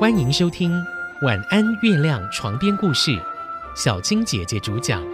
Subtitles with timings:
[0.00, 0.72] 欢迎收听
[1.26, 3.22] 《晚安月亮》床边故事，
[3.76, 5.04] 小青姐姐主讲。《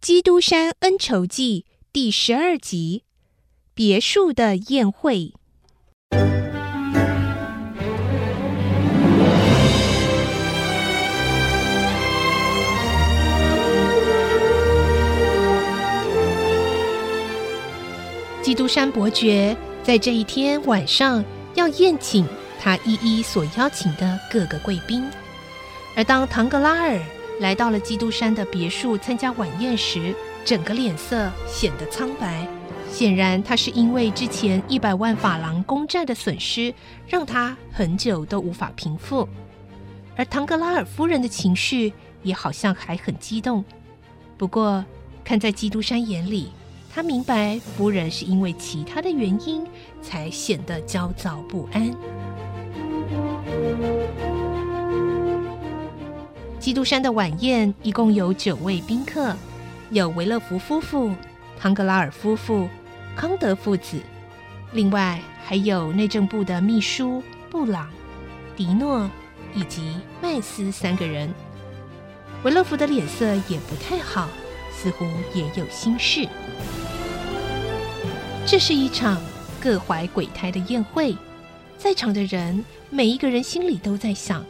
[0.00, 3.04] 基督山恩仇记》第十二集：
[3.72, 5.32] 别墅的宴会。
[18.54, 21.24] 基督山伯爵在这一天晚上
[21.56, 22.24] 要宴请
[22.60, 25.10] 他一一所邀请的各个贵宾，
[25.96, 27.00] 而当唐格拉尔
[27.40, 30.14] 来到了基督山的别墅参加晚宴时，
[30.44, 32.46] 整个脸色显得苍白。
[32.92, 36.72] 显然，他是因为之前一百万法郎公债的损失，
[37.08, 39.28] 让他很久都无法平复。
[40.14, 43.64] 而唐格拉尔夫人的情绪也好像还很激动。
[44.38, 44.84] 不过，
[45.24, 46.52] 看在基督山眼里，
[46.94, 49.66] 他明白夫人是因为其他的原因
[50.00, 51.92] 才显得焦躁不安。
[56.60, 59.34] 基督山的晚宴一共有九位宾客，
[59.90, 61.12] 有维勒福夫妇、
[61.58, 62.68] 唐格拉尔夫妇、
[63.16, 64.00] 康德父子，
[64.72, 67.20] 另外还有内政部的秘书
[67.50, 67.90] 布朗、
[68.56, 69.10] 迪诺
[69.52, 71.28] 以及麦斯三个人。
[72.44, 74.28] 维勒福的脸色也不太好，
[74.70, 75.04] 似乎
[75.34, 76.28] 也有心事。
[78.46, 79.20] 这是一场
[79.58, 81.16] 各怀鬼胎的宴会，
[81.78, 84.44] 在场的人每一个人心里都在想，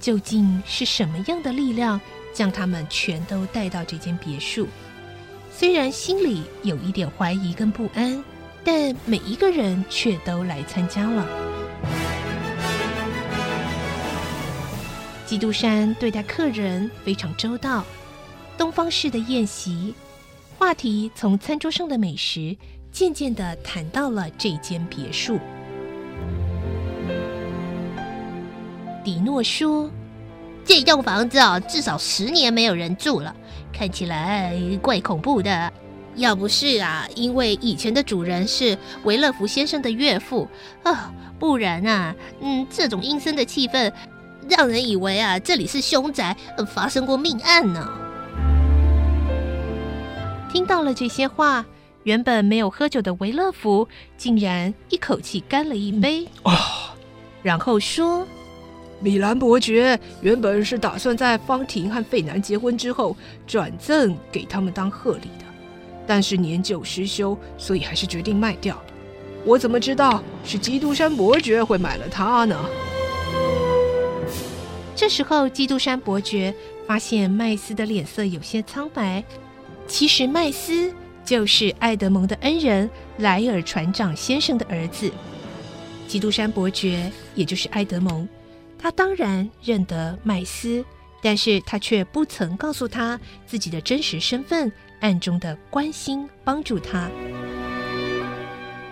[0.00, 2.00] 究竟是什么样的力量
[2.32, 4.66] 将他们全都带到这间别墅？
[5.52, 8.24] 虽然心里有一点怀疑跟不安，
[8.64, 11.26] 但每一个人却都来参加了。
[15.26, 17.84] 基督山对待客人非常周到，
[18.56, 19.94] 东方式的宴席，
[20.58, 22.56] 话题从餐桌上的美食。
[22.94, 25.40] 渐渐的谈到了这间别墅。
[29.02, 29.90] 迪诺说
[30.64, 33.34] ：“这栋房子啊，至少十年没有人住了，
[33.72, 35.72] 看起来怪恐怖的。
[36.14, 40.48] 要不是啊，因为以前的主人是维勒福先生的岳父
[40.84, 43.92] 啊，不然啊，嗯，这种阴森的气氛，
[44.48, 46.36] 让人以为啊，这里是凶宅，
[46.68, 47.90] 发生过命案呢。”
[50.52, 51.66] 听到了这些话。
[52.04, 53.88] 原本没有喝酒的维勒福
[54.18, 56.94] 竟然一口气干了一杯啊，
[57.42, 58.26] 然后说
[59.00, 63.16] ：“米兰伯爵原本是打算在方婷和费南结婚之后
[63.46, 65.46] 转赠给他们当贺礼的，
[66.06, 68.78] 但是年久失修，所以还是决定卖掉。
[69.46, 72.54] 我怎么知道是基督山伯爵会买了它呢？”
[74.94, 76.54] 这时候，基督山伯爵
[76.86, 79.24] 发现麦斯的脸色有些苍白。
[79.86, 80.92] 其实麦斯。
[81.24, 85.10] 就是爱德蒙的恩人莱尔船长先生的儿子，
[86.06, 88.28] 基督山伯爵，也就是爱德蒙。
[88.78, 90.84] 他当然认得麦斯，
[91.22, 94.70] 但是他却不曾告诉他自己的真实身份，
[95.00, 97.08] 暗中的关心帮助他。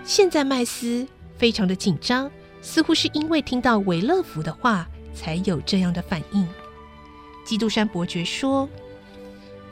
[0.03, 1.07] 现在麦斯
[1.37, 2.31] 非常的紧张，
[2.63, 6.49] 似乎是因为听到维勒福的话才有这样的反应。
[7.45, 8.67] 基督山伯爵说。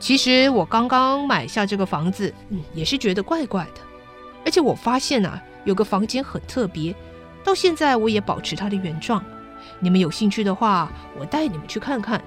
[0.01, 3.81] 其实我刚刚买下这个房子，嗯，也是觉得怪怪的。
[4.43, 6.93] 而且我发现啊，有个房间很特别，
[7.43, 9.23] 到现在我也保持它的原状。
[9.79, 12.19] 你们有兴趣的话，我带你们去看看。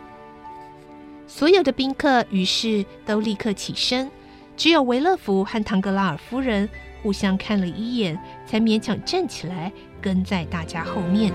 [1.27, 4.09] 所有的宾客于是都立刻起身，
[4.57, 6.69] 只有维勒福和唐格拉尔夫人
[7.03, 11.33] 互相看了一眼，才勉强站起来，跟在大家后面。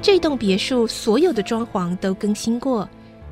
[0.00, 2.88] 这栋别墅所有的装潢都更新过。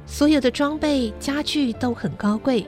[0.06, 2.64] 所有的装备家具都很高贵，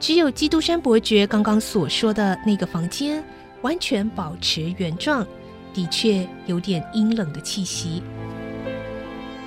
[0.00, 3.24] 只有基督山伯爵刚刚所说的那个房间
[3.62, 5.24] 完全保持原状，
[5.72, 8.02] 的确有点阴冷的气息。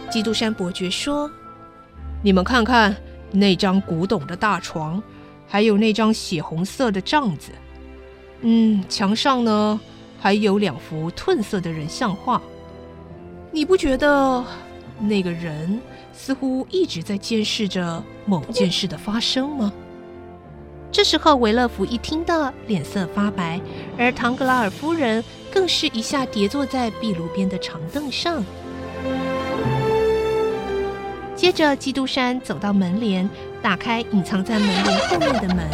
[0.10, 1.30] 基督山伯爵说
[2.24, 2.96] ：“你们看看
[3.30, 5.04] 那张古董的大床，
[5.46, 7.52] 还有那张血红色的帐子，
[8.40, 9.80] 嗯，墙上呢
[10.18, 12.42] 还有两幅褪色的人像画，
[13.52, 14.44] 你不觉得
[15.02, 15.78] 那个人？”
[16.18, 19.72] 似乎一直在监视着某件事的发生吗？
[20.92, 23.62] 这时候，维勒福一听到，脸色发白，
[23.98, 28.44] 而唐格拉尔夫人更是一下跌坐在壁炉边的长凳上。
[31.36, 33.30] 接着，基督山走到门帘，
[33.62, 35.70] 打开隐藏在门帘后面的门。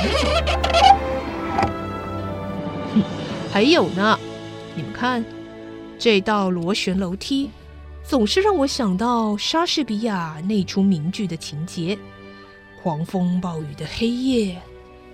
[3.51, 4.19] 还有呢，
[4.75, 5.23] 你们看，
[5.97, 7.49] 这道螺旋楼梯。
[8.03, 11.97] 总是让我想到莎士比亚那出名剧的情节。
[12.81, 14.61] 狂风暴雨的黑夜，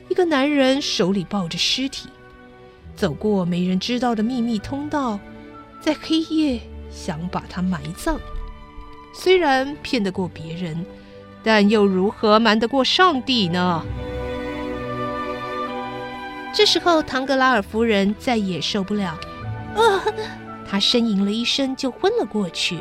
[0.10, 2.10] 一个男人手里抱着尸体，
[2.96, 5.20] 走过没人知道的秘密通道，
[5.80, 6.60] 在黑夜
[6.90, 8.20] 想把他埋葬。
[9.14, 10.84] 虽然骗得过别人，
[11.44, 13.86] 但又如何瞒得过上帝呢？
[16.52, 19.16] 这时候，唐格拉尔夫人再也受不了，
[19.76, 20.04] 啊！
[20.70, 22.78] 他呻吟了一声，就昏了过去。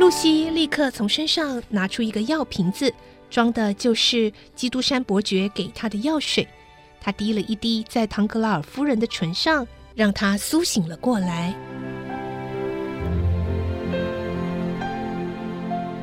[0.00, 2.92] 露西立刻从身上拿出一个药瓶子，
[3.28, 6.48] 装的就是基督山伯爵给他的药水。
[7.00, 11.54] 他滴了一滴在唐格拉尔夫人的唇上，让她苏醒了过来。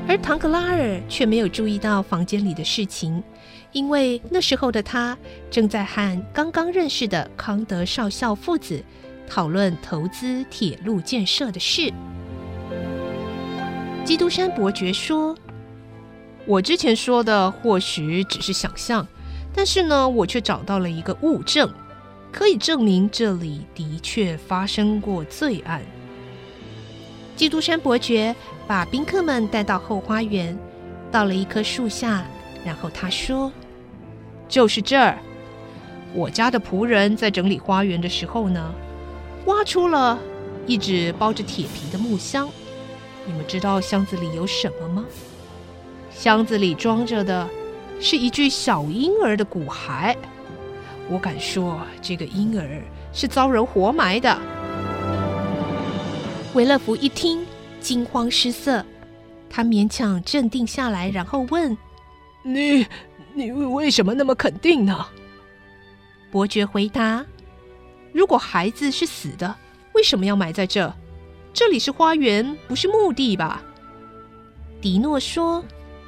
[0.08, 3.24] 而唐格拉尔却没有注意到房间里的事情。
[3.72, 5.18] 因为那时候的他
[5.50, 8.84] 正在和刚刚认识的康德少校父子
[9.34, 11.90] 讨论投资铁路建设的事。
[14.04, 15.34] 基督山伯爵说
[16.46, 19.08] ：“我之前说的或许只是想象，
[19.54, 21.72] 但是呢，我却找到了一个物证，
[22.30, 25.82] 可以证明这里的确发生过罪案。”
[27.38, 28.36] 基督山伯爵
[28.68, 30.58] 把宾客们带到后花园，
[31.10, 32.26] 到了一棵树下，
[32.66, 33.50] 然后他说。
[34.50, 35.18] 就是这儿，
[36.14, 38.74] 我家的仆人在整理花园的时候呢，
[39.46, 40.20] 挖出了
[40.68, 42.50] 一只包着铁皮的木箱。
[43.26, 45.06] 你们知道箱子里有什么吗？
[46.12, 47.48] 箱子里装着的
[48.00, 50.16] 是一具小婴儿的骨骸。
[51.10, 52.82] 我敢说，这个婴儿
[53.14, 54.38] 是遭人活埋的。
[56.54, 57.46] 维勒福一听，
[57.80, 58.86] 惊慌失色，
[59.50, 61.78] 他勉强镇定下来，然后问
[62.44, 62.86] ：“你？”
[63.34, 65.08] 你为什么那么肯定呢？
[66.30, 67.26] 伯爵回答
[68.14, 69.56] ：“如果孩子是死的，
[69.94, 70.94] 为什么要埋在这？
[71.54, 73.62] 这里是花园，不是墓地吧？”
[74.82, 75.64] 迪诺说：“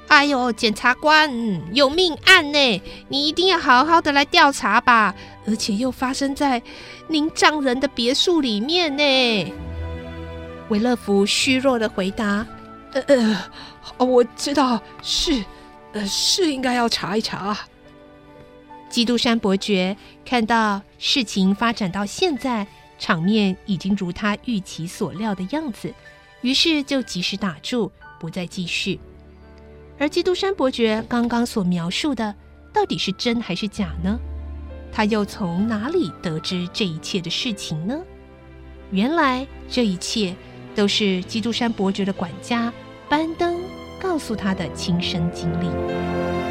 [0.07, 1.31] 哎呦，检察官，
[1.75, 5.13] 有命案呢，你一定要好好的来调查吧，
[5.45, 6.61] 而且又发生在
[7.07, 9.53] 您丈人的别墅里面呢。”
[10.69, 12.45] 维勒福虚弱的回答
[12.93, 13.01] ：“呃
[13.97, 15.43] 呃，我知道是。”
[15.93, 17.55] 呃，是应该要查一查。
[18.93, 22.67] 基督山伯爵看到事情发展到现在，
[22.99, 25.91] 场面已经如他预期所料的样子，
[26.41, 28.99] 于是就及时打住，不再继续。
[29.97, 32.35] 而基督山伯爵刚刚所描述的，
[32.71, 34.19] 到底是真还是假呢？
[34.91, 37.99] 他又从哪里得知这一切的事情呢？
[38.91, 40.35] 原来这一切
[40.75, 42.71] 都是基督山伯爵的管家
[43.09, 43.59] 班登。
[43.99, 46.42] 告诉他的亲身经历。